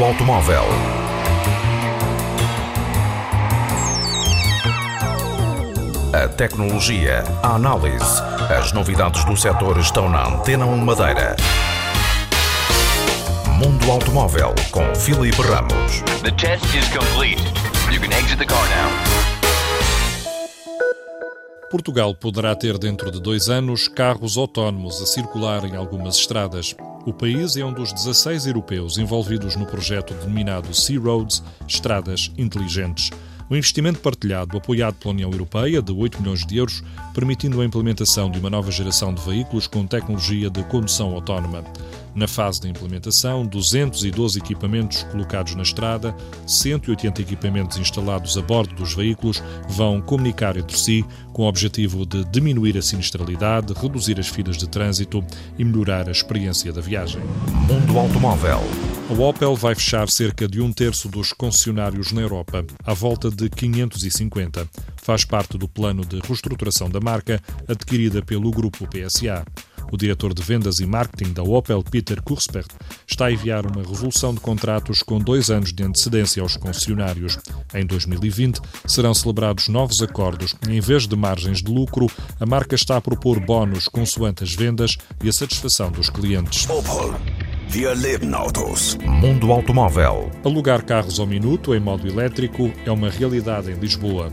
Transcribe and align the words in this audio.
automóvel. 0.00 0.64
A 6.14 6.28
tecnologia, 6.28 7.24
a 7.42 7.54
análise, 7.54 8.22
as 8.48 8.72
novidades 8.72 9.24
do 9.24 9.36
setor 9.36 9.78
estão 9.78 10.08
na 10.08 10.28
Antena 10.28 10.64
1 10.66 10.76
Madeira. 10.78 11.36
Mundo 13.58 13.90
Automóvel 13.90 14.54
com 14.70 14.94
Filipe 14.94 15.42
Ramos. 15.42 16.02
The 16.22 16.30
test 16.32 16.64
is 16.74 16.88
complete. 16.88 17.42
You 17.92 18.00
can 18.00 18.12
exit 18.12 18.38
the 18.38 18.46
car 18.46 18.64
now. 18.68 19.12
Portugal 21.70 22.14
poderá 22.14 22.54
ter 22.54 22.76
dentro 22.78 23.10
de 23.10 23.20
dois 23.20 23.48
anos 23.48 23.88
carros 23.88 24.36
autónomos 24.36 25.00
a 25.00 25.06
circular 25.06 25.64
em 25.64 25.74
algumas 25.74 26.16
estradas. 26.16 26.74
O 27.04 27.12
país 27.12 27.56
é 27.56 27.64
um 27.64 27.72
dos 27.72 27.92
16 27.92 28.46
europeus 28.46 28.96
envolvidos 28.96 29.56
no 29.56 29.66
projeto 29.66 30.14
denominado 30.14 30.72
Sea 30.72 31.00
Roads 31.00 31.42
Estradas 31.66 32.30
Inteligentes. 32.38 33.10
Um 33.50 33.56
investimento 33.56 33.98
partilhado 33.98 34.56
apoiado 34.56 34.94
pela 34.94 35.12
União 35.12 35.28
Europeia 35.28 35.82
de 35.82 35.90
8 35.90 36.20
milhões 36.22 36.46
de 36.46 36.58
euros, 36.58 36.80
permitindo 37.12 37.60
a 37.60 37.64
implementação 37.64 38.30
de 38.30 38.38
uma 38.38 38.48
nova 38.48 38.70
geração 38.70 39.12
de 39.12 39.20
veículos 39.20 39.66
com 39.66 39.84
tecnologia 39.84 40.48
de 40.48 40.62
condução 40.64 41.12
autónoma. 41.12 41.64
Na 42.14 42.28
fase 42.28 42.60
de 42.60 42.68
implementação, 42.68 43.46
212 43.46 44.38
equipamentos 44.38 45.02
colocados 45.04 45.54
na 45.54 45.62
estrada, 45.62 46.14
180 46.46 47.22
equipamentos 47.22 47.78
instalados 47.78 48.36
a 48.36 48.42
bordo 48.42 48.74
dos 48.74 48.94
veículos 48.94 49.42
vão 49.68 50.00
comunicar 50.00 50.56
entre 50.56 50.76
si 50.76 51.04
com 51.32 51.44
o 51.44 51.48
objetivo 51.48 52.04
de 52.04 52.24
diminuir 52.26 52.76
a 52.76 52.82
sinistralidade, 52.82 53.72
reduzir 53.72 54.20
as 54.20 54.28
filas 54.28 54.58
de 54.58 54.68
trânsito 54.68 55.24
e 55.58 55.64
melhorar 55.64 56.08
a 56.08 56.12
experiência 56.12 56.72
da 56.72 56.82
viagem. 56.82 57.22
Mundo 57.66 57.98
Automóvel. 57.98 58.60
A 59.08 59.14
Opel 59.14 59.56
vai 59.56 59.74
fechar 59.74 60.08
cerca 60.08 60.46
de 60.46 60.60
um 60.60 60.72
terço 60.72 61.08
dos 61.08 61.32
concessionários 61.32 62.12
na 62.12 62.20
Europa, 62.20 62.64
à 62.84 62.94
volta 62.94 63.30
de 63.30 63.48
550. 63.48 64.68
Faz 64.96 65.24
parte 65.24 65.58
do 65.58 65.68
plano 65.68 66.04
de 66.04 66.20
reestruturação 66.20 66.88
da 66.88 67.00
marca 67.00 67.40
adquirida 67.68 68.22
pelo 68.22 68.50
grupo 68.50 68.86
PSA. 68.86 69.44
O 69.92 69.96
diretor 69.98 70.32
de 70.32 70.42
vendas 70.42 70.80
e 70.80 70.86
marketing 70.86 71.34
da 71.34 71.42
Opel, 71.42 71.82
Peter 71.82 72.22
Kurspert, 72.22 72.68
está 73.06 73.26
a 73.26 73.32
enviar 73.32 73.66
uma 73.66 73.86
resolução 73.86 74.32
de 74.32 74.40
contratos 74.40 75.02
com 75.02 75.18
dois 75.18 75.50
anos 75.50 75.70
de 75.70 75.82
antecedência 75.82 76.42
aos 76.42 76.56
concessionários. 76.56 77.38
Em 77.74 77.84
2020 77.84 78.58
serão 78.86 79.12
celebrados 79.12 79.68
novos 79.68 80.00
acordos 80.00 80.56
e, 80.66 80.72
em 80.72 80.80
vez 80.80 81.06
de 81.06 81.14
margens 81.14 81.62
de 81.62 81.70
lucro, 81.70 82.06
a 82.40 82.46
marca 82.46 82.74
está 82.74 82.96
a 82.96 83.02
propor 83.02 83.38
bónus 83.38 83.86
consoante 83.86 84.42
as 84.42 84.54
vendas 84.54 84.96
e 85.22 85.28
a 85.28 85.32
satisfação 85.32 85.92
dos 85.92 86.08
clientes. 86.08 86.66
Opel. 86.70 87.14
Wir 87.70 87.94
leben 87.94 88.32
Autos. 88.32 88.96
Mundo 89.04 89.52
Automóvel. 89.52 90.30
Alugar 90.42 90.84
carros 90.86 91.20
ao 91.20 91.26
minuto 91.26 91.74
em 91.74 91.80
modo 91.80 92.08
elétrico 92.08 92.72
é 92.86 92.90
uma 92.90 93.10
realidade 93.10 93.70
em 93.70 93.74
Lisboa. 93.74 94.32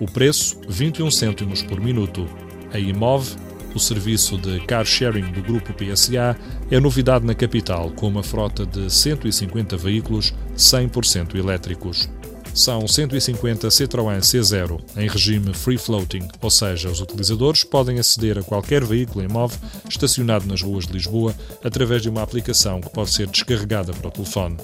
O 0.00 0.06
preço, 0.06 0.58
21 0.66 1.10
cêntimos 1.10 1.62
por 1.62 1.78
minuto. 1.78 2.26
A 2.72 2.78
Imove 2.78 3.36
o 3.74 3.80
serviço 3.80 4.38
de 4.38 4.60
car 4.60 4.84
sharing 4.84 5.32
do 5.32 5.42
grupo 5.42 5.74
PSA 5.74 6.36
é 6.70 6.78
novidade 6.78 7.26
na 7.26 7.34
capital, 7.34 7.90
com 7.90 8.08
uma 8.08 8.22
frota 8.22 8.64
de 8.64 8.92
150 8.92 9.76
veículos 9.76 10.32
100% 10.56 11.34
elétricos. 11.34 12.08
São 12.54 12.86
150 12.86 13.66
Citroën 13.66 14.20
C0 14.20 14.80
em 14.96 15.08
regime 15.08 15.52
free 15.52 15.76
floating, 15.76 16.28
ou 16.40 16.50
seja, 16.50 16.88
os 16.88 17.00
utilizadores 17.00 17.64
podem 17.64 17.98
aceder 17.98 18.38
a 18.38 18.44
qualquer 18.44 18.84
veículo 18.84 19.28
MOV 19.28 19.56
estacionado 19.88 20.46
nas 20.46 20.62
ruas 20.62 20.86
de 20.86 20.92
Lisboa 20.92 21.34
através 21.64 22.00
de 22.02 22.08
uma 22.08 22.22
aplicação 22.22 22.80
que 22.80 22.90
pode 22.90 23.10
ser 23.10 23.26
descarregada 23.26 23.92
para 23.92 24.06
o 24.06 24.12
telefone. 24.12 24.56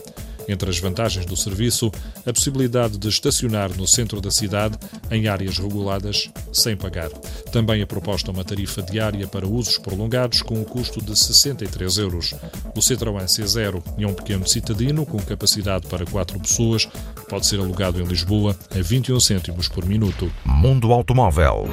Entre 0.48 0.68
as 0.68 0.78
vantagens 0.78 1.26
do 1.26 1.36
serviço, 1.36 1.90
a 2.26 2.32
possibilidade 2.32 2.98
de 2.98 3.08
estacionar 3.08 3.70
no 3.76 3.86
centro 3.86 4.20
da 4.20 4.30
cidade 4.30 4.78
em 5.10 5.28
áreas 5.28 5.58
reguladas 5.58 6.30
sem 6.52 6.76
pagar. 6.76 7.10
Também 7.52 7.82
é 7.82 7.86
proposta 7.86 8.30
uma 8.30 8.44
tarifa 8.44 8.82
diária 8.82 9.26
para 9.26 9.46
usos 9.46 9.78
prolongados 9.78 10.42
com 10.42 10.54
um 10.54 10.64
custo 10.64 11.02
de 11.02 11.18
63 11.18 11.98
euros. 11.98 12.34
O 12.74 12.80
Citroën 12.80 13.24
C0 13.24 13.82
é 13.98 14.06
um 14.06 14.14
pequeno 14.14 14.46
citadino 14.46 15.06
com 15.06 15.18
capacidade 15.18 15.86
para 15.86 16.04
4 16.04 16.38
pessoas, 16.40 16.88
pode 17.28 17.46
ser 17.46 17.60
alugado 17.60 18.00
em 18.00 18.04
Lisboa 18.04 18.56
a 18.70 18.82
21 18.82 19.20
cêntimos 19.20 19.68
por 19.68 19.84
minuto. 19.84 20.30
Mundo 20.44 20.92
Automóvel. 20.92 21.68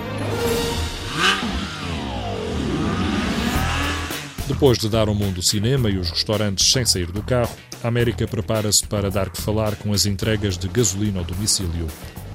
Depois 4.48 4.78
de 4.78 4.88
dar 4.88 5.10
ao 5.10 5.14
mundo 5.14 5.40
o 5.40 5.44
cinema 5.44 5.90
e 5.90 5.98
os 5.98 6.10
restaurantes 6.10 6.72
sem 6.72 6.86
sair 6.86 7.12
do 7.12 7.22
carro, 7.22 7.54
a 7.84 7.88
América 7.90 8.26
prepara-se 8.26 8.88
para 8.88 9.12
dar 9.12 9.30
que 9.30 9.42
falar 9.42 9.76
com 9.76 9.92
as 9.92 10.06
entregas 10.06 10.58
de 10.58 10.70
gasolina 10.70 11.20
ao 11.20 11.26
domicílio. 11.26 11.86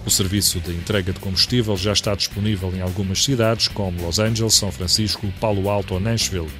O 0.04 0.10
serviço 0.10 0.60
de 0.60 0.72
entrega 0.72 1.10
de 1.10 1.20
combustível 1.20 1.74
já 1.74 1.92
está 1.92 2.14
disponível 2.14 2.70
em 2.76 2.82
algumas 2.82 3.24
cidades, 3.24 3.66
como 3.68 4.04
Los 4.04 4.18
Angeles, 4.18 4.52
São 4.54 4.70
Francisco, 4.70 5.26
Palo 5.40 5.70
Alto 5.70 5.94
ou 5.94 6.00
Nashville. 6.00 6.50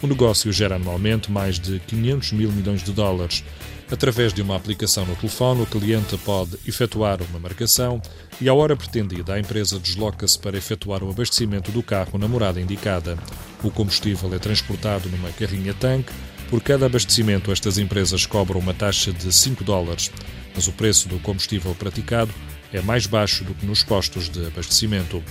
O 0.00 0.06
negócio 0.06 0.52
gera 0.52 0.76
anualmente 0.76 1.30
mais 1.30 1.58
de 1.58 1.80
500 1.80 2.32
mil 2.32 2.52
milhões 2.52 2.84
de 2.84 2.92
dólares. 2.92 3.42
Através 3.90 4.32
de 4.32 4.40
uma 4.40 4.54
aplicação 4.54 5.04
no 5.04 5.16
telefone, 5.16 5.62
o 5.62 5.66
cliente 5.66 6.16
pode 6.18 6.56
efetuar 6.66 7.20
uma 7.22 7.40
marcação 7.40 8.00
e, 8.40 8.48
à 8.48 8.54
hora 8.54 8.76
pretendida, 8.76 9.34
a 9.34 9.40
empresa 9.40 9.78
desloca-se 9.78 10.38
para 10.38 10.56
efetuar 10.56 11.02
o 11.02 11.10
abastecimento 11.10 11.72
do 11.72 11.82
carro 11.82 12.16
na 12.16 12.28
morada 12.28 12.60
indicada. 12.60 13.18
O 13.64 13.72
combustível 13.72 14.32
é 14.32 14.38
transportado 14.38 15.08
numa 15.08 15.30
carrinha-tanque. 15.32 16.12
Por 16.48 16.62
cada 16.62 16.86
abastecimento, 16.86 17.50
estas 17.50 17.76
empresas 17.76 18.24
cobram 18.24 18.60
uma 18.60 18.74
taxa 18.74 19.12
de 19.12 19.32
5 19.32 19.64
dólares, 19.64 20.12
mas 20.54 20.68
o 20.68 20.72
preço 20.72 21.08
do 21.08 21.18
combustível 21.18 21.74
praticado 21.74 22.32
é 22.72 22.80
mais 22.80 23.06
baixo 23.06 23.42
do 23.42 23.54
que 23.54 23.66
nos 23.66 23.82
postos 23.82 24.28
de 24.28 24.46
abastecimento. 24.46 25.22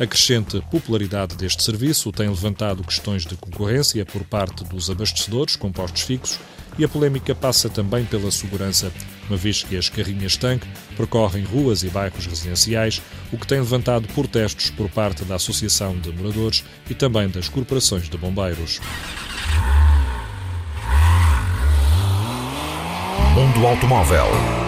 A 0.00 0.06
crescente 0.06 0.60
popularidade 0.70 1.34
deste 1.34 1.60
serviço 1.60 2.12
tem 2.12 2.28
levantado 2.28 2.84
questões 2.84 3.26
de 3.26 3.34
concorrência 3.34 4.06
por 4.06 4.22
parte 4.22 4.62
dos 4.62 4.88
abastecedores 4.88 5.56
com 5.56 5.72
postos 5.72 6.02
fixos 6.02 6.38
e 6.78 6.84
a 6.84 6.88
polémica 6.88 7.34
passa 7.34 7.68
também 7.68 8.04
pela 8.04 8.30
segurança, 8.30 8.92
uma 9.28 9.36
vez 9.36 9.64
que 9.64 9.76
as 9.76 9.88
carrinhas-tanque 9.88 10.68
percorrem 10.96 11.42
ruas 11.42 11.82
e 11.82 11.88
bairros 11.88 12.26
residenciais, 12.26 13.02
o 13.32 13.36
que 13.36 13.46
tem 13.48 13.58
levantado 13.58 14.06
protestos 14.14 14.70
por 14.70 14.88
parte 14.88 15.24
da 15.24 15.34
Associação 15.34 15.98
de 15.98 16.12
Moradores 16.12 16.64
e 16.88 16.94
também 16.94 17.28
das 17.28 17.48
corporações 17.48 18.08
de 18.08 18.16
bombeiros. 18.16 18.80
Mundo 23.34 23.66
Automóvel. 23.66 24.67